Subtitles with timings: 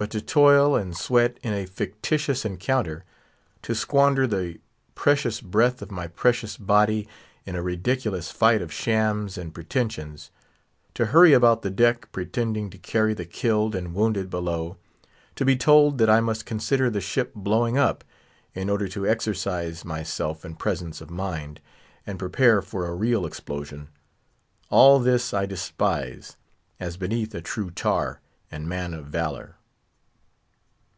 [0.00, 3.04] But to toil and sweat in a fictitious encounter;
[3.60, 4.58] to squander the
[4.94, 7.06] precious breath of my precious body
[7.44, 10.30] in a ridiculous fight of shams and pretensions;
[10.94, 14.78] to hurry about the decks, pretending to carry the killed and wounded below;
[15.36, 18.02] to be told that I must consider the ship blowing up,
[18.54, 21.60] in order to exercise myself in presence of mind,
[22.06, 23.88] and prepare for a real explosion;
[24.70, 26.38] all this I despise,
[26.80, 28.20] as beneath a true tar
[28.50, 29.56] and man of valour.